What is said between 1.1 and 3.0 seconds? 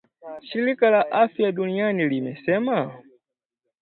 afya duniani limesema